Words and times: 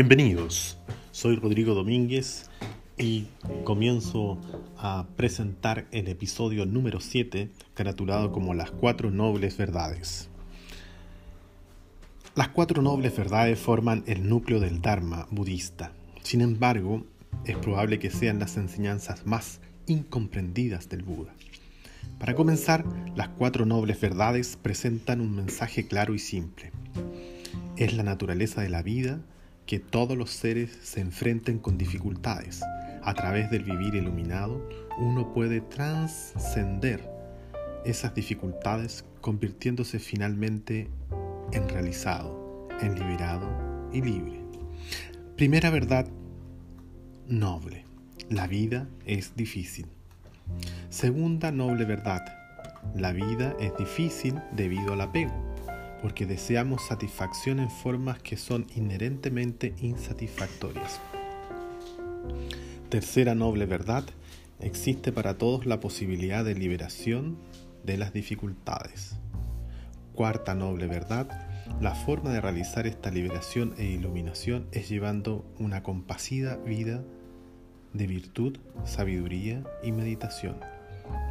Bienvenidos, 0.00 0.78
soy 1.10 1.34
Rodrigo 1.34 1.74
Domínguez 1.74 2.48
y 2.96 3.26
comienzo 3.64 4.38
a 4.76 5.08
presentar 5.16 5.88
el 5.90 6.06
episodio 6.06 6.66
número 6.66 7.00
7, 7.00 7.50
caratulado 7.74 8.30
como 8.30 8.54
Las 8.54 8.70
cuatro 8.70 9.10
nobles 9.10 9.56
verdades. 9.56 10.28
Las 12.36 12.50
cuatro 12.50 12.80
nobles 12.80 13.16
verdades 13.16 13.58
forman 13.58 14.04
el 14.06 14.28
núcleo 14.28 14.60
del 14.60 14.80
Dharma 14.80 15.26
budista. 15.32 15.90
Sin 16.22 16.42
embargo, 16.42 17.04
es 17.44 17.56
probable 17.56 17.98
que 17.98 18.10
sean 18.10 18.38
las 18.38 18.56
enseñanzas 18.56 19.26
más 19.26 19.60
incomprendidas 19.86 20.88
del 20.88 21.02
Buda. 21.02 21.34
Para 22.20 22.36
comenzar, 22.36 22.84
las 23.16 23.30
cuatro 23.30 23.66
nobles 23.66 24.00
verdades 24.00 24.56
presentan 24.62 25.20
un 25.20 25.34
mensaje 25.34 25.88
claro 25.88 26.14
y 26.14 26.20
simple. 26.20 26.70
Es 27.76 27.94
la 27.94 28.04
naturaleza 28.04 28.62
de 28.62 28.68
la 28.68 28.84
vida 28.84 29.24
que 29.68 29.78
todos 29.78 30.16
los 30.16 30.30
seres 30.30 30.70
se 30.82 31.02
enfrenten 31.02 31.58
con 31.58 31.76
dificultades. 31.76 32.62
A 33.02 33.12
través 33.12 33.50
del 33.50 33.64
vivir 33.64 33.94
iluminado, 33.94 34.66
uno 34.98 35.34
puede 35.34 35.60
trascender 35.60 37.06
esas 37.84 38.14
dificultades 38.14 39.04
convirtiéndose 39.20 39.98
finalmente 39.98 40.88
en 41.52 41.68
realizado, 41.68 42.66
en 42.80 42.94
liberado 42.94 43.90
y 43.92 44.00
libre. 44.00 44.40
Primera 45.36 45.68
verdad 45.68 46.08
noble. 47.26 47.84
La 48.30 48.46
vida 48.46 48.88
es 49.04 49.36
difícil. 49.36 49.86
Segunda 50.88 51.52
noble 51.52 51.84
verdad. 51.84 52.24
La 52.94 53.12
vida 53.12 53.54
es 53.60 53.76
difícil 53.76 54.40
debido 54.52 54.94
al 54.94 55.02
apego 55.02 55.47
porque 56.02 56.26
deseamos 56.26 56.86
satisfacción 56.86 57.58
en 57.58 57.70
formas 57.70 58.20
que 58.20 58.36
son 58.36 58.66
inherentemente 58.74 59.74
insatisfactorias. 59.80 61.00
Tercera 62.88 63.34
noble 63.34 63.66
verdad, 63.66 64.04
existe 64.60 65.12
para 65.12 65.38
todos 65.38 65.66
la 65.66 65.80
posibilidad 65.80 66.44
de 66.44 66.54
liberación 66.54 67.38
de 67.84 67.96
las 67.96 68.12
dificultades. 68.12 69.16
Cuarta 70.14 70.54
noble 70.54 70.86
verdad, 70.86 71.28
la 71.80 71.94
forma 71.94 72.32
de 72.32 72.40
realizar 72.40 72.86
esta 72.86 73.10
liberación 73.10 73.74
e 73.78 73.84
iluminación 73.84 74.66
es 74.72 74.88
llevando 74.88 75.44
una 75.58 75.82
compasiva 75.82 76.56
vida 76.56 77.04
de 77.92 78.06
virtud, 78.06 78.58
sabiduría 78.84 79.64
y 79.82 79.92
meditación. 79.92 80.77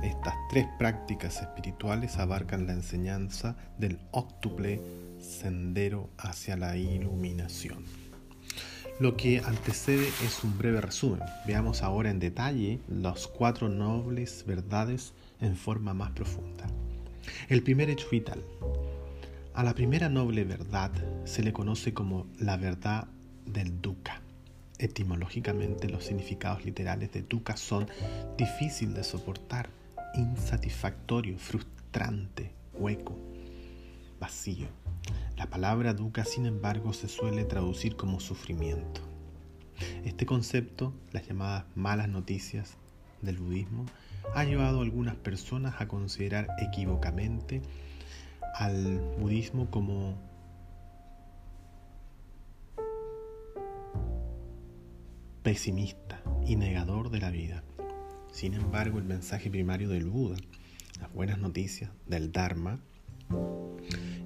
Estas 0.04 0.36
tres 0.50 0.68
prácticas 0.78 1.42
espirituales 1.42 2.18
abarcan 2.18 2.68
la 2.68 2.74
enseñanza 2.74 3.56
del 3.78 4.00
óctuple 4.12 4.82
sendero 5.20 6.10
hacia 6.18 6.56
la 6.58 6.78
iluminación. 6.78 7.84
Lo 9.00 9.16
que 9.16 9.42
antecede 9.46 10.08
es 10.26 10.44
un 10.44 10.58
breve 10.58 10.82
resumen. 10.82 11.22
Veamos 11.46 11.84
ahora 11.84 12.10
en 12.10 12.20
detalle 12.20 12.80
las 12.88 13.28
cuatro 13.28 13.70
nobles 13.70 14.44
verdades 14.48 15.14
en 15.40 15.56
forma 15.56 15.94
más 15.94 16.12
profunda. 16.12 16.66
El 17.48 17.62
primer 17.62 17.90
hecho 17.90 18.08
vital. 18.10 18.42
A 19.54 19.64
la 19.64 19.76
primera 19.76 20.10
noble 20.10 20.44
verdad 20.44 20.92
se 21.26 21.44
le 21.44 21.54
conoce 21.54 21.94
como 21.94 22.28
la 22.40 22.58
verdad 22.58 23.08
del 23.46 23.82
dukkha. 23.82 24.22
Etimológicamente 24.80 25.90
los 25.90 26.06
significados 26.06 26.64
literales 26.64 27.12
de 27.12 27.24
dukkha 27.24 27.58
son 27.58 27.88
difícil 28.38 28.94
de 28.94 29.04
soportar, 29.04 29.70
insatisfactorio, 30.14 31.38
frustrante, 31.40 32.52
hueco, 32.74 33.18
vacío. 34.20 34.68
La 35.36 35.48
palabra 35.48 35.94
dukkha, 35.94 36.26
sin 36.26 36.46
embargo, 36.46 36.94
se 36.94 37.08
suele 37.08 37.44
traducir 37.44 37.96
como 37.96 38.20
sufrimiento. 38.20 39.02
Este 40.06 40.26
concepto, 40.26 40.94
las 41.12 41.28
llamadas 41.28 41.66
malas 41.76 42.10
noticias 42.10 42.78
del 43.22 43.38
budismo, 43.38 43.86
ha 44.36 44.44
llevado 44.44 44.80
a 44.80 44.84
algunas 44.84 45.16
personas 45.16 45.76
a 45.80 45.88
considerar 45.88 46.48
equivocamente 46.60 47.62
al 48.56 49.00
budismo 49.20 49.70
como 49.70 50.18
pesimista 55.48 56.22
y 56.46 56.58
negador 56.58 57.10
de 57.10 57.22
la 57.22 57.32
vida. 57.32 57.64
Sin 58.34 58.54
embargo, 58.54 59.00
el 59.00 59.06
mensaje 59.06 59.50
primario 59.50 59.88
del 59.88 60.04
Buda, 60.04 60.36
las 61.00 61.14
buenas 61.14 61.40
noticias 61.40 61.90
del 62.06 62.34
Dharma, 62.34 62.82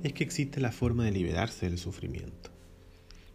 es 0.02 0.14
que 0.14 0.24
existe 0.24 0.60
la 0.60 0.72
forma 0.72 1.06
de 1.06 1.12
liberarse 1.12 1.70
del 1.70 1.78
sufrimiento. 1.78 2.50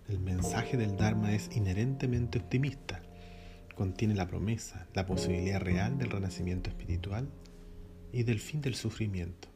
El 0.09 0.19
mensaje 0.19 0.77
del 0.77 0.97
Dharma 0.97 1.33
es 1.33 1.49
inherentemente 1.55 2.39
optimista. 2.39 3.03
Contiene 3.77 4.17
la 4.17 4.27
promesa, 4.27 4.89
la 4.93 5.07
posibilidad 5.07 5.61
real 5.61 5.97
del 5.97 6.11
renacimiento 6.11 6.71
espiritual 6.71 7.29
y 8.13 8.25
del 8.25 8.41
fin 8.41 8.63
del 8.63 8.75
sufrimiento. 8.75 9.47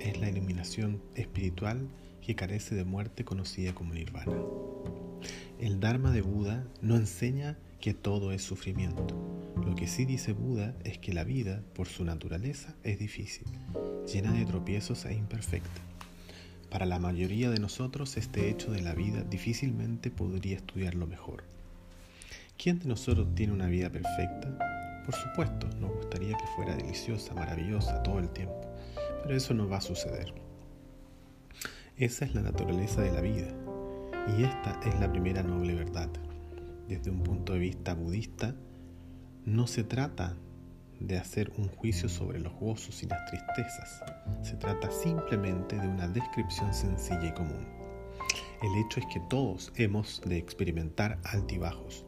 Es 0.00 0.18
la 0.18 0.28
iluminación 0.28 1.00
espiritual 1.14 1.86
que 2.22 2.34
carece 2.34 2.74
de 2.74 2.84
muerte 2.84 3.24
conocida 3.24 3.72
como 3.72 3.94
nirvana. 3.94 4.34
El 5.58 5.80
Dharma 5.80 6.10
de 6.10 6.22
Buda 6.22 6.66
no 6.80 6.96
enseña 6.96 7.58
que 7.80 7.94
todo 7.94 8.32
es 8.32 8.42
sufrimiento. 8.42 9.16
Lo 9.64 9.74
que 9.74 9.86
sí 9.86 10.04
dice 10.04 10.32
Buda 10.32 10.74
es 10.84 10.98
que 10.98 11.12
la 11.12 11.24
vida, 11.24 11.62
por 11.74 11.88
su 11.88 12.04
naturaleza, 12.04 12.74
es 12.84 12.98
difícil, 12.98 13.46
llena 14.12 14.32
de 14.32 14.44
tropiezos 14.44 15.04
e 15.04 15.14
imperfecta. 15.14 15.80
Para 16.70 16.86
la 16.86 16.98
mayoría 16.98 17.50
de 17.50 17.58
nosotros 17.58 18.16
este 18.16 18.48
hecho 18.48 18.72
de 18.72 18.80
la 18.80 18.94
vida 18.94 19.22
difícilmente 19.24 20.10
podría 20.10 20.56
estudiarlo 20.56 21.06
mejor. 21.06 21.44
¿Quién 22.56 22.78
de 22.78 22.86
nosotros 22.86 23.34
tiene 23.34 23.52
una 23.52 23.66
vida 23.66 23.90
perfecta? 23.90 24.56
Por 25.04 25.14
supuesto, 25.14 25.68
nos 25.80 25.92
gustaría 25.92 26.36
que 26.36 26.46
fuera 26.54 26.76
deliciosa, 26.76 27.34
maravillosa 27.34 28.02
todo 28.02 28.20
el 28.20 28.30
tiempo, 28.30 28.60
pero 29.22 29.36
eso 29.36 29.52
no 29.52 29.68
va 29.68 29.78
a 29.78 29.80
suceder. 29.82 30.32
Esa 31.96 32.24
es 32.24 32.34
la 32.34 32.42
naturaleza 32.42 33.02
de 33.02 33.12
la 33.12 33.20
vida, 33.20 33.52
y 34.28 34.44
esta 34.44 34.80
es 34.84 34.98
la 35.00 35.10
primera 35.10 35.42
noble 35.42 35.74
verdad 35.74 36.10
desde 36.88 37.10
un 37.10 37.22
punto 37.22 37.54
de 37.54 37.58
vista 37.58 37.94
budista, 37.94 38.54
no 39.44 39.66
se 39.66 39.84
trata 39.84 40.36
de 41.00 41.18
hacer 41.18 41.52
un 41.56 41.68
juicio 41.68 42.08
sobre 42.08 42.38
los 42.38 42.52
gozos 42.54 43.02
y 43.02 43.06
las 43.06 43.24
tristezas. 43.26 44.02
Se 44.42 44.56
trata 44.56 44.90
simplemente 44.90 45.76
de 45.76 45.88
una 45.88 46.06
descripción 46.08 46.72
sencilla 46.72 47.26
y 47.26 47.32
común. 47.32 47.66
El 48.62 48.84
hecho 48.84 49.00
es 49.00 49.06
que 49.06 49.20
todos 49.28 49.72
hemos 49.76 50.20
de 50.24 50.36
experimentar 50.36 51.18
altibajos, 51.24 52.06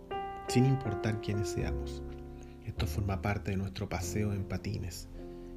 sin 0.49 0.67
importar 0.67 1.21
quiénes 1.21 1.49
seamos. 1.49 2.03
Esto 2.65 2.87
forma 2.87 3.21
parte 3.21 3.51
de 3.51 3.57
nuestro 3.57 3.89
paseo 3.89 4.33
en 4.33 4.45
patines. 4.45 5.09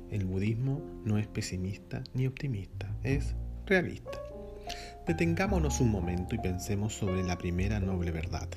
El 0.10 0.26
budismo 0.26 0.82
no 1.06 1.18
es 1.18 1.28
pesimista 1.28 2.02
ni 2.14 2.26
optimista, 2.26 2.90
es 3.04 3.36
realista. 3.66 4.27
Detengámonos 5.08 5.80
un 5.80 5.90
momento 5.90 6.36
y 6.36 6.40
pensemos 6.40 6.94
sobre 6.94 7.24
la 7.24 7.38
primera 7.38 7.80
noble 7.80 8.12
verdad 8.12 8.50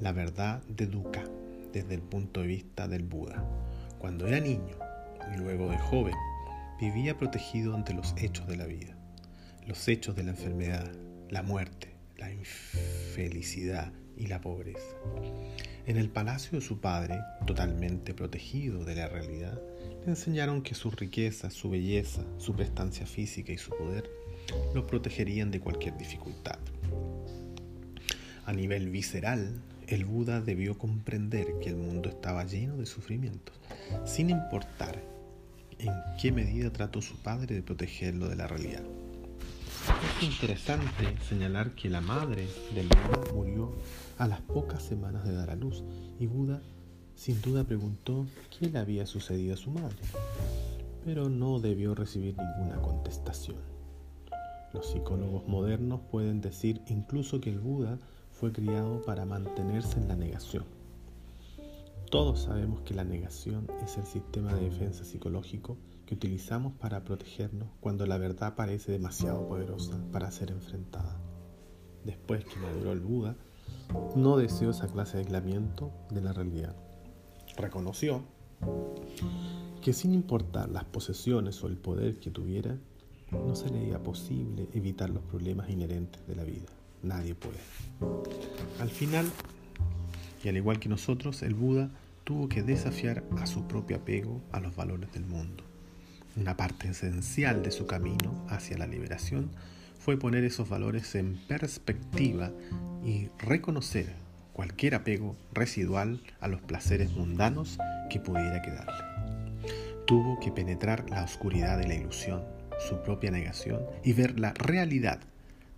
la 0.00 0.12
verdad 0.12 0.62
de 0.64 0.86
Dukkha 0.86 1.24
desde 1.72 1.94
el 1.94 2.02
punto 2.02 2.40
de 2.40 2.46
vista 2.46 2.88
del 2.88 3.02
Buda. 3.02 3.44
Cuando 3.98 4.26
era 4.26 4.40
niño 4.40 4.76
y 5.34 5.38
luego 5.38 5.70
de 5.70 5.78
joven, 5.78 6.14
vivía 6.80 7.18
protegido 7.18 7.74
ante 7.74 7.94
los 7.94 8.14
hechos 8.16 8.46
de 8.46 8.56
la 8.56 8.66
vida, 8.66 8.96
los 9.66 9.88
hechos 9.88 10.14
de 10.16 10.22
la 10.22 10.30
enfermedad, 10.30 10.90
la 11.28 11.42
muerte, 11.42 11.94
la 12.16 12.30
infelicidad 12.32 13.92
y 14.16 14.26
la 14.26 14.40
pobreza. 14.40 14.94
En 15.86 15.96
el 15.96 16.10
palacio 16.10 16.58
de 16.58 16.64
su 16.64 16.80
padre, 16.80 17.18
totalmente 17.46 18.14
protegido 18.14 18.84
de 18.84 18.94
la 18.94 19.08
realidad, 19.08 19.60
le 20.04 20.10
enseñaron 20.10 20.62
que 20.62 20.74
su 20.74 20.90
riqueza, 20.90 21.50
su 21.50 21.70
belleza, 21.70 22.22
su 22.38 22.54
prestancia 22.54 23.06
física 23.06 23.52
y 23.52 23.58
su 23.58 23.70
poder 23.70 24.08
lo 24.74 24.86
protegerían 24.86 25.50
de 25.50 25.60
cualquier 25.60 25.96
dificultad. 25.96 26.58
A 28.44 28.52
nivel 28.52 28.88
visceral, 28.88 29.60
el 29.86 30.04
Buda 30.04 30.40
debió 30.40 30.78
comprender 30.78 31.46
que 31.62 31.70
el 31.70 31.76
mundo 31.76 32.08
estaba 32.08 32.44
lleno 32.44 32.76
de 32.76 32.86
sufrimientos, 32.86 33.54
sin 34.04 34.30
importar 34.30 35.02
en 35.78 35.92
qué 36.20 36.32
medida 36.32 36.70
trató 36.70 37.00
su 37.00 37.16
padre 37.16 37.54
de 37.54 37.62
protegerlo 37.62 38.28
de 38.28 38.36
la 38.36 38.46
realidad. 38.46 38.82
Es 40.18 40.24
interesante 40.24 41.16
señalar 41.28 41.74
que 41.74 41.88
la 41.88 42.00
madre 42.00 42.46
del 42.74 42.88
Buda 42.88 43.32
murió 43.32 43.72
a 44.18 44.26
las 44.26 44.40
pocas 44.40 44.82
semanas 44.82 45.24
de 45.24 45.34
dar 45.34 45.50
a 45.50 45.56
luz 45.56 45.82
y 46.18 46.26
Buda 46.26 46.60
sin 47.18 47.40
duda 47.42 47.64
preguntó 47.64 48.26
qué 48.56 48.68
le 48.68 48.78
había 48.78 49.04
sucedido 49.04 49.54
a 49.54 49.56
su 49.56 49.72
madre, 49.72 49.96
pero 51.04 51.28
no 51.28 51.58
debió 51.58 51.94
recibir 51.94 52.36
ninguna 52.38 52.80
contestación. 52.80 53.77
Los 54.72 54.86
psicólogos 54.86 55.46
modernos 55.48 56.00
pueden 56.10 56.40
decir 56.40 56.82
incluso 56.88 57.40
que 57.40 57.50
el 57.50 57.60
Buda 57.60 57.98
fue 58.32 58.52
criado 58.52 59.02
para 59.02 59.24
mantenerse 59.24 59.98
en 59.98 60.08
la 60.08 60.16
negación. 60.16 60.64
Todos 62.10 62.40
sabemos 62.40 62.80
que 62.82 62.94
la 62.94 63.04
negación 63.04 63.66
es 63.84 63.98
el 63.98 64.04
sistema 64.06 64.54
de 64.54 64.70
defensa 64.70 65.04
psicológico 65.04 65.76
que 66.06 66.14
utilizamos 66.14 66.72
para 66.74 67.04
protegernos 67.04 67.68
cuando 67.80 68.06
la 68.06 68.16
verdad 68.16 68.54
parece 68.54 68.92
demasiado 68.92 69.46
poderosa 69.46 69.98
para 70.10 70.30
ser 70.30 70.50
enfrentada. 70.50 71.20
Después 72.04 72.44
que 72.46 72.56
maduró 72.60 72.92
el 72.92 73.00
Buda, 73.00 73.36
no 74.16 74.36
deseó 74.36 74.70
esa 74.70 74.86
clase 74.86 75.18
de 75.18 75.24
aislamiento 75.24 75.90
de 76.10 76.22
la 76.22 76.32
realidad. 76.32 76.74
Reconoció 77.56 78.22
que 79.82 79.92
sin 79.92 80.14
importar 80.14 80.70
las 80.70 80.84
posesiones 80.84 81.62
o 81.62 81.66
el 81.66 81.76
poder 81.76 82.18
que 82.20 82.30
tuviera, 82.30 82.78
no 83.32 83.54
sería 83.54 83.98
posible 84.02 84.68
evitar 84.72 85.10
los 85.10 85.22
problemas 85.22 85.68
inherentes 85.70 86.26
de 86.26 86.36
la 86.36 86.44
vida. 86.44 86.68
Nadie 87.02 87.34
puede. 87.34 87.58
Al 88.80 88.90
final, 88.90 89.26
y 90.42 90.48
al 90.48 90.56
igual 90.56 90.78
que 90.78 90.88
nosotros, 90.88 91.42
el 91.42 91.54
Buda 91.54 91.90
tuvo 92.24 92.48
que 92.48 92.62
desafiar 92.62 93.24
a 93.38 93.46
su 93.46 93.66
propio 93.66 93.96
apego 93.96 94.42
a 94.52 94.60
los 94.60 94.74
valores 94.76 95.12
del 95.12 95.24
mundo. 95.24 95.64
Una 96.36 96.56
parte 96.56 96.88
esencial 96.88 97.62
de 97.62 97.70
su 97.70 97.86
camino 97.86 98.44
hacia 98.48 98.78
la 98.78 98.86
liberación 98.86 99.50
fue 99.98 100.16
poner 100.18 100.44
esos 100.44 100.68
valores 100.68 101.14
en 101.14 101.38
perspectiva 101.48 102.52
y 103.04 103.28
reconocer 103.38 104.14
cualquier 104.52 104.94
apego 104.94 105.36
residual 105.52 106.20
a 106.40 106.48
los 106.48 106.60
placeres 106.60 107.12
mundanos 107.12 107.78
que 108.10 108.20
pudiera 108.20 108.62
quedarle. 108.62 109.04
Tuvo 110.06 110.38
que 110.40 110.50
penetrar 110.50 111.08
la 111.10 111.24
oscuridad 111.24 111.78
de 111.78 111.88
la 111.88 111.94
ilusión, 111.94 112.42
su 112.78 113.02
propia 113.02 113.30
negación 113.30 113.82
y 114.04 114.12
ver 114.12 114.38
la 114.38 114.52
realidad 114.54 115.20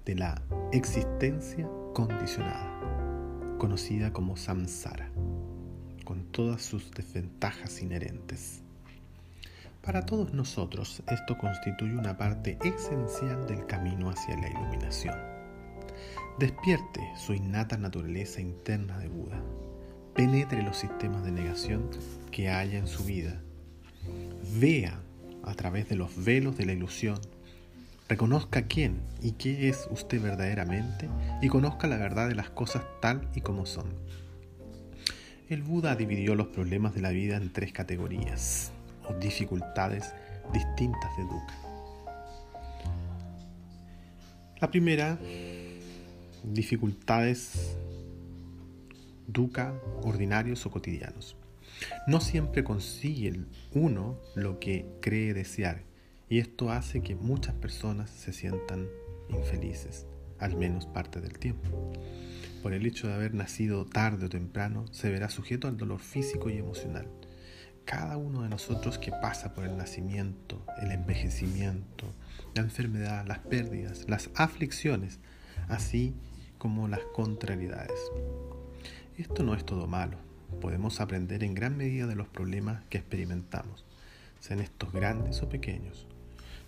de 0.04 0.14
la 0.14 0.42
existencia 0.72 1.68
condicionada, 1.94 3.56
conocida 3.58 4.12
como 4.12 4.36
samsara, 4.36 5.10
con 6.04 6.24
todas 6.32 6.62
sus 6.62 6.90
desventajas 6.92 7.82
inherentes. 7.82 8.62
Para 9.82 10.04
todos 10.04 10.34
nosotros 10.34 11.02
esto 11.08 11.38
constituye 11.38 11.96
una 11.96 12.16
parte 12.16 12.58
esencial 12.64 13.46
del 13.46 13.66
camino 13.66 14.10
hacia 14.10 14.36
la 14.36 14.48
iluminación. 14.48 15.16
Despierte 16.38 17.00
su 17.16 17.34
innata 17.34 17.76
naturaleza 17.76 18.40
interna 18.40 18.98
de 18.98 19.08
Buda. 19.08 19.42
Penetre 20.14 20.62
los 20.62 20.76
sistemas 20.76 21.24
de 21.24 21.32
negación 21.32 21.88
que 22.30 22.50
haya 22.50 22.78
en 22.78 22.86
su 22.86 23.04
vida. 23.04 23.40
Vea 24.58 25.00
a 25.44 25.54
través 25.54 25.88
de 25.88 25.96
los 25.96 26.24
velos 26.24 26.56
de 26.56 26.66
la 26.66 26.72
ilusión. 26.72 27.18
Reconozca 28.08 28.62
quién 28.62 29.00
y 29.22 29.32
qué 29.32 29.68
es 29.68 29.88
usted 29.90 30.20
verdaderamente 30.20 31.08
y 31.40 31.48
conozca 31.48 31.86
la 31.86 31.96
verdad 31.96 32.28
de 32.28 32.34
las 32.34 32.50
cosas 32.50 32.82
tal 33.00 33.28
y 33.34 33.40
como 33.40 33.66
son. 33.66 33.86
El 35.48 35.62
Buda 35.62 35.96
dividió 35.96 36.34
los 36.34 36.48
problemas 36.48 36.94
de 36.94 37.00
la 37.00 37.10
vida 37.10 37.36
en 37.36 37.52
tres 37.52 37.72
categorías 37.72 38.72
dificultades 39.18 40.14
distintas 40.52 41.16
de 41.16 41.22
dukkha. 41.24 41.54
La 44.60 44.70
primera, 44.70 45.18
dificultades 46.44 47.76
dukkha 49.26 49.72
ordinarios 50.02 50.64
o 50.66 50.70
cotidianos. 50.70 51.36
No 52.06 52.20
siempre 52.20 52.64
consigue 52.64 53.44
uno 53.72 54.18
lo 54.34 54.58
que 54.58 54.86
cree 55.00 55.34
desear 55.34 55.82
y 56.28 56.38
esto 56.38 56.70
hace 56.70 57.02
que 57.02 57.14
muchas 57.14 57.54
personas 57.54 58.10
se 58.10 58.32
sientan 58.32 58.88
infelices, 59.28 60.06
al 60.38 60.56
menos 60.56 60.86
parte 60.86 61.20
del 61.20 61.38
tiempo. 61.38 61.92
Por 62.62 62.74
el 62.74 62.86
hecho 62.86 63.08
de 63.08 63.14
haber 63.14 63.34
nacido 63.34 63.86
tarde 63.86 64.26
o 64.26 64.28
temprano, 64.28 64.86
se 64.92 65.10
verá 65.10 65.30
sujeto 65.30 65.66
al 65.66 65.76
dolor 65.76 66.00
físico 66.00 66.50
y 66.50 66.58
emocional 66.58 67.08
cada 67.90 68.16
uno 68.16 68.42
de 68.42 68.48
nosotros 68.48 68.98
que 68.98 69.10
pasa 69.10 69.52
por 69.52 69.64
el 69.64 69.76
nacimiento, 69.76 70.64
el 70.80 70.92
envejecimiento, 70.92 72.06
la 72.54 72.62
enfermedad, 72.62 73.26
las 73.26 73.40
pérdidas, 73.40 74.04
las 74.08 74.30
aflicciones, 74.36 75.18
así 75.68 76.14
como 76.56 76.86
las 76.86 77.00
contrariedades. 77.12 77.98
Esto 79.16 79.42
no 79.42 79.54
es 79.54 79.66
todo 79.66 79.88
malo. 79.88 80.18
Podemos 80.60 81.00
aprender 81.00 81.44
en 81.44 81.54
gran 81.54 81.76
medida 81.76 82.06
de 82.06 82.16
los 82.16 82.28
problemas 82.28 82.82
que 82.90 82.98
experimentamos, 82.98 83.84
sean 84.40 84.60
estos 84.60 84.92
grandes 84.92 85.42
o 85.42 85.48
pequeños. 85.48 86.06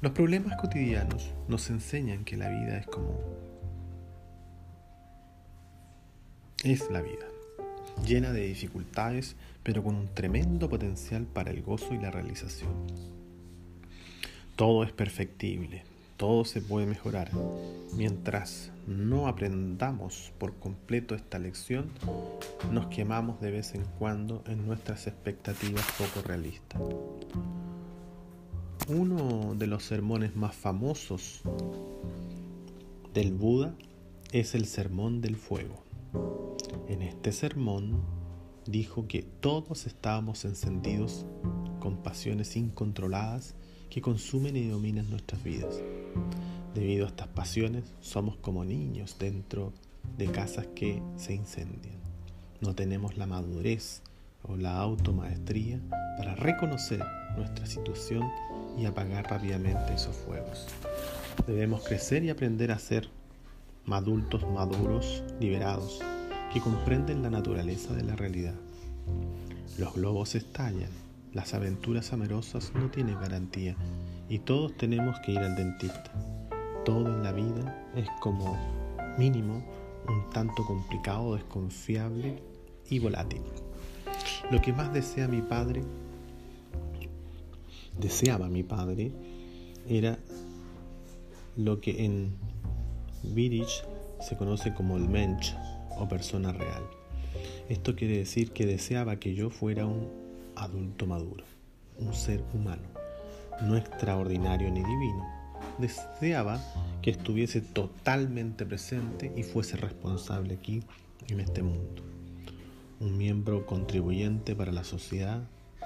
Los 0.00 0.12
problemas 0.12 0.60
cotidianos 0.60 1.32
nos 1.48 1.70
enseñan 1.70 2.24
que 2.24 2.36
la 2.36 2.48
vida 2.48 2.78
es 2.78 2.86
como 2.86 3.18
es 6.64 6.90
la 6.90 7.02
vida 7.02 7.32
llena 8.06 8.32
de 8.32 8.46
dificultades, 8.46 9.36
pero 9.62 9.82
con 9.82 9.94
un 9.94 10.08
tremendo 10.08 10.68
potencial 10.68 11.24
para 11.24 11.50
el 11.50 11.62
gozo 11.62 11.94
y 11.94 11.98
la 11.98 12.10
realización. 12.10 12.72
Todo 14.56 14.84
es 14.84 14.92
perfectible, 14.92 15.84
todo 16.22 16.44
se 16.44 16.60
puede 16.60 16.86
mejorar. 16.86 17.32
Mientras 17.96 18.70
no 18.86 19.26
aprendamos 19.26 20.32
por 20.38 20.54
completo 20.54 21.16
esta 21.16 21.40
lección, 21.40 21.90
nos 22.70 22.86
quemamos 22.86 23.40
de 23.40 23.50
vez 23.50 23.74
en 23.74 23.84
cuando 23.98 24.44
en 24.46 24.64
nuestras 24.64 25.08
expectativas 25.08 25.84
poco 25.98 26.24
realistas. 26.24 26.80
Uno 28.86 29.56
de 29.56 29.66
los 29.66 29.82
sermones 29.82 30.36
más 30.36 30.54
famosos 30.54 31.42
del 33.12 33.32
Buda 33.32 33.74
es 34.30 34.54
el 34.54 34.66
Sermón 34.66 35.22
del 35.22 35.34
Fuego. 35.34 35.82
En 36.86 37.02
este 37.02 37.32
sermón 37.32 38.00
dijo 38.64 39.08
que 39.08 39.24
todos 39.24 39.88
estábamos 39.88 40.44
encendidos 40.44 41.26
con 41.80 41.96
pasiones 41.96 42.54
incontroladas 42.54 43.56
que 43.92 44.00
consumen 44.00 44.56
y 44.56 44.68
dominan 44.68 45.10
nuestras 45.10 45.44
vidas. 45.44 45.78
Debido 46.74 47.04
a 47.04 47.08
estas 47.08 47.28
pasiones 47.28 47.84
somos 48.00 48.36
como 48.36 48.64
niños 48.64 49.16
dentro 49.18 49.74
de 50.16 50.28
casas 50.28 50.66
que 50.74 51.02
se 51.18 51.34
incendian. 51.34 52.00
No 52.62 52.74
tenemos 52.74 53.18
la 53.18 53.26
madurez 53.26 54.00
o 54.44 54.56
la 54.56 54.78
automaestría 54.78 55.78
para 56.16 56.34
reconocer 56.36 57.04
nuestra 57.36 57.66
situación 57.66 58.30
y 58.78 58.86
apagar 58.86 59.30
rápidamente 59.30 59.92
esos 59.92 60.16
fuegos. 60.16 60.68
Debemos 61.46 61.84
crecer 61.84 62.24
y 62.24 62.30
aprender 62.30 62.72
a 62.72 62.78
ser 62.78 63.10
adultos 63.90 64.42
maduros, 64.50 65.22
liberados 65.38 66.00
que 66.50 66.62
comprenden 66.62 67.22
la 67.22 67.28
naturaleza 67.28 67.92
de 67.92 68.04
la 68.04 68.16
realidad. 68.16 68.54
Los 69.76 69.92
globos 69.92 70.34
estallan, 70.34 70.90
las 71.32 71.54
aventuras 71.54 72.12
amorosas 72.12 72.72
no 72.74 72.90
tienen 72.90 73.20
garantía 73.20 73.76
y 74.28 74.38
todos 74.38 74.76
tenemos 74.76 75.18
que 75.20 75.32
ir 75.32 75.38
al 75.38 75.56
dentista. 75.56 76.12
Todo 76.84 77.06
en 77.08 77.22
la 77.22 77.32
vida 77.32 77.90
es 77.94 78.08
como 78.20 78.58
mínimo 79.18 79.62
un 80.08 80.30
tanto 80.30 80.64
complicado, 80.64 81.34
desconfiable 81.34 82.42
y 82.90 82.98
volátil. 82.98 83.42
Lo 84.50 84.60
que 84.60 84.72
más 84.72 84.92
desea 84.92 85.28
mi 85.28 85.40
padre, 85.42 85.82
deseaba 87.98 88.48
mi 88.48 88.62
padre, 88.62 89.12
era 89.88 90.18
lo 91.56 91.80
que 91.80 92.04
en 92.04 92.34
Vidich 93.22 93.84
se 94.20 94.36
conoce 94.36 94.74
como 94.74 94.96
el 94.96 95.08
mensch, 95.08 95.54
o 95.98 96.08
persona 96.08 96.52
real. 96.52 96.82
Esto 97.68 97.94
quiere 97.94 98.18
decir 98.18 98.52
que 98.52 98.66
deseaba 98.66 99.16
que 99.16 99.34
yo 99.34 99.50
fuera 99.50 99.86
un 99.86 100.21
adulto 100.62 101.06
maduro, 101.06 101.44
un 101.98 102.14
ser 102.14 102.42
humano, 102.54 102.88
no 103.62 103.76
extraordinario 103.76 104.70
ni 104.70 104.80
divino. 104.80 105.26
Deseaba 105.78 106.60
que 107.02 107.10
estuviese 107.10 107.60
totalmente 107.60 108.64
presente 108.66 109.32
y 109.36 109.42
fuese 109.42 109.76
responsable 109.76 110.54
aquí 110.54 110.82
en 111.28 111.40
este 111.40 111.62
mundo. 111.62 112.02
Un 113.00 113.16
miembro 113.16 113.66
contribuyente 113.66 114.54
para 114.54 114.72
la 114.72 114.84
sociedad, 114.84 115.42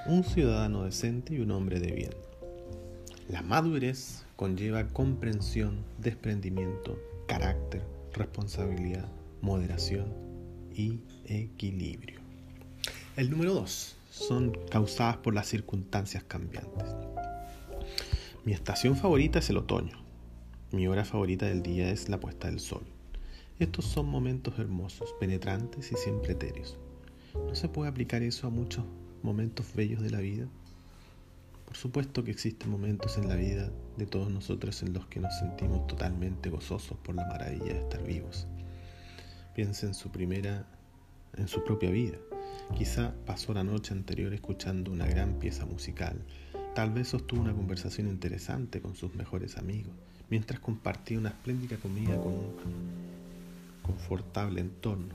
un 0.06 0.25
ciudadano 0.25 0.85
decente 0.85 1.35
y 1.35 1.40
un 1.40 1.50
hombre 1.50 1.80
de 1.80 1.92
bien. 1.92 2.14
La 3.28 3.42
madurez 3.42 4.25
conlleva 4.37 4.88
comprensión, 4.88 5.85
desprendimiento, 5.99 6.99
carácter, 7.26 7.83
responsabilidad, 8.12 9.09
moderación 9.40 10.06
y 10.75 11.00
equilibrio. 11.25 12.21
El 13.16 13.30
número 13.30 13.54
dos 13.54 13.97
son 14.16 14.52
causadas 14.70 15.18
por 15.18 15.35
las 15.35 15.46
circunstancias 15.46 16.25
cambiantes. 16.25 16.88
Mi 18.44 18.52
estación 18.52 18.96
favorita 18.96 19.40
es 19.40 19.50
el 19.50 19.58
otoño. 19.58 19.99
Mi 20.73 20.88
hora 20.88 21.04
favorita 21.04 21.46
del 21.46 21.62
día 21.62 21.90
es 21.90 22.08
la 22.08 22.18
puesta 22.18 22.49
del 22.49 22.58
sol. 22.58 22.82
Estos 23.58 23.85
son 23.85 24.06
momentos 24.06 24.58
hermosos, 24.58 25.14
penetrantes 25.20 25.92
y 25.92 25.96
siempre 25.96 26.32
etéreos. 26.32 26.78
¿No 27.35 27.54
se 27.54 27.68
puede 27.68 27.90
aplicar 27.90 28.23
eso 28.23 28.46
a 28.46 28.50
muchos 28.50 28.85
momentos 29.23 29.66
bellos 29.75 30.00
de 30.00 30.11
la 30.11 30.20
vida? 30.20 30.49
Por 31.66 31.76
supuesto 31.76 32.25
que 32.25 32.30
existen 32.30 32.70
momentos 32.70 33.18
en 33.18 33.28
la 33.28 33.37
vida 33.37 33.70
de 33.99 34.06
todos 34.06 34.30
nosotros 34.30 34.82
en 34.82 34.94
los 34.94 35.06
que 35.06 35.20
nos 35.20 35.38
sentimos 35.38 35.87
totalmente 35.87 36.49
gozosos 36.49 36.96
por 36.99 37.14
la 37.14 37.26
maravilla 37.26 37.75
de 37.75 37.80
estar 37.80 38.02
vivos. 38.02 38.46
Piensa 39.54 39.87
en 39.87 39.94
su 39.94 40.11
primera, 40.11 40.66
en 41.37 41.49
su 41.49 41.62
propia 41.64 41.90
vida. 41.90 42.16
Quizá 42.76 43.14
pasó 43.25 43.54
la 43.54 43.64
noche 43.64 43.92
anterior 43.92 44.32
escuchando 44.34 44.90
una 44.90 45.06
gran 45.06 45.38
pieza 45.38 45.64
musical. 45.66 46.22
Tal 46.75 46.90
vez 46.90 47.08
sostuvo 47.08 47.40
una 47.40 47.54
conversación 47.54 48.06
interesante 48.08 48.80
con 48.80 48.94
sus 48.94 49.14
mejores 49.14 49.56
amigos, 49.56 49.92
mientras 50.28 50.60
compartía 50.60 51.18
una 51.18 51.30
espléndida 51.30 51.76
comida 51.78 52.16
con 52.16 52.32
un 52.34 52.56
confortable 53.82 54.60
entorno. 54.60 55.14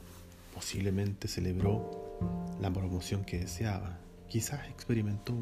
Posiblemente 0.56 1.28
celebró 1.28 2.18
la 2.60 2.72
promoción 2.72 3.24
que 3.24 3.40
deseaba. 3.40 4.00
Quizás 4.28 4.68
experimentó 4.70 5.36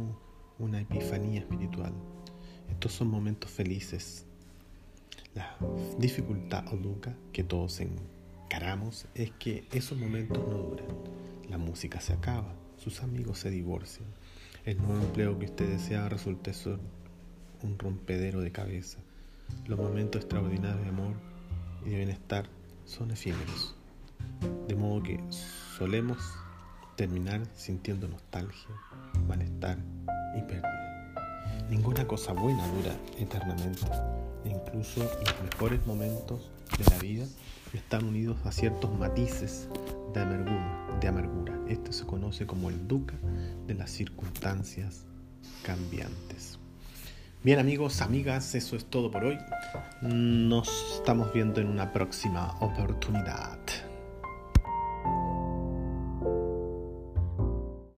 una 0.58 0.82
epifanía 0.82 1.39
espiritual. 1.39 1.94
Estos 2.70 2.94
son 2.94 3.08
momentos 3.10 3.50
felices. 3.50 4.25
La 5.36 5.58
dificultad 6.00 6.65
o 6.74 6.77
duca 6.77 7.15
que 7.32 7.44
todos 7.44 7.82
encaramos 7.82 9.06
es 9.15 9.32
que 9.32 9.65
esos 9.72 9.98
momentos 9.98 10.38
no 10.38 10.58
duran. 10.58 10.88
La 11.50 11.58
música 11.58 12.00
se 12.00 12.13
acaba, 12.13 12.53
sus 12.77 13.01
amigos 13.01 13.39
se 13.39 13.50
divorcian. 13.50 14.08
El 14.65 14.77
nuevo 14.77 15.01
empleo 15.01 15.39
que 15.39 15.46
usted 15.46 15.68
deseaba 15.68 16.08
resulta 16.08 16.53
ser 16.53 16.77
un 17.63 17.79
rompedero 17.79 18.41
de 18.41 18.51
cabeza. 18.51 19.00
Los 19.65 19.79
momentos 19.79 20.22
extraordinarios 20.22 20.84
de 20.84 20.89
amor 20.89 21.13
y 21.84 21.89
de 21.89 21.98
bienestar 21.98 22.48
son 22.86 23.10
efímeros. 23.10 23.75
De 24.68 24.75
modo 24.75 25.01
que 25.01 25.20
solemos 25.75 26.20
terminar 26.96 27.41
sintiendo 27.56 28.08
nostalgia, 28.08 28.70
malestar 29.27 29.79
y 30.38 30.41
pérdida. 30.41 31.13
Ninguna 31.68 32.06
cosa 32.06 32.34
buena 32.34 32.68
dura 32.68 32.96
eternamente. 33.18 33.88
E 34.46 34.50
incluso 34.50 35.01
los 35.01 35.41
mejores 35.44 35.84
momentos 35.88 36.51
de 36.77 36.84
la 36.91 37.00
vida 37.00 37.25
están 37.78 38.06
unidos 38.06 38.38
a 38.46 38.52
ciertos 38.52 38.92
matices 38.98 39.68
de 40.14 40.22
amargura. 40.22 40.98
De 41.00 41.08
amargura. 41.08 41.60
Esto 41.68 41.92
se 41.92 42.06
conoce 42.06 42.46
como 42.46 42.70
el 42.70 42.88
duca 42.88 43.16
de 43.68 43.76
las 43.76 43.92
circunstancias 43.92 45.06
cambiantes. 45.64 46.58
Bien 47.44 47.60
amigos, 47.60 48.02
amigas, 48.02 48.56
eso 48.56 48.76
es 48.76 48.86
todo 48.86 49.12
por 49.12 49.24
hoy. 49.24 49.38
Nos 50.02 50.96
estamos 50.96 51.32
viendo 51.32 51.62
en 51.62 51.68
una 51.68 51.94
próxima 51.94 52.58
oportunidad. 52.60 53.59